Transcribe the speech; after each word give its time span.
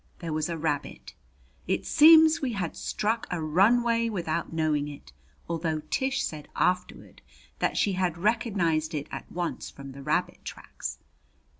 There 0.17 0.33
was 0.33 0.49
a 0.49 0.57
rabbit! 0.57 1.13
It 1.67 1.85
seems 1.85 2.41
we 2.41 2.53
had 2.53 2.75
struck 2.75 3.27
a 3.29 3.39
runway 3.39 4.09
without 4.09 4.51
knowing 4.51 4.87
it, 4.87 5.13
although 5.47 5.81
Tish 5.91 6.23
said 6.23 6.47
afterward 6.55 7.21
that 7.59 7.77
she 7.77 7.93
had 7.93 8.17
recognized 8.17 8.95
it 8.95 9.07
at 9.11 9.31
once 9.31 9.69
from 9.69 9.91
the 9.91 10.01
rabbit 10.01 10.43
tracks. 10.43 10.97